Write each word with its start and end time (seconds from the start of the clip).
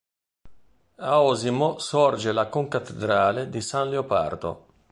A 0.95 1.21
Osimo 1.21 1.77
sorge 1.77 2.31
la 2.31 2.47
concattedrale 2.47 3.49
di 3.51 3.61
San 3.61 3.87
Leopardo. 3.87 4.65